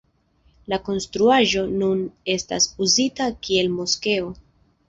[0.73, 2.01] La konstruaĵo nun
[2.37, 4.35] estas uzita kiel moskeo.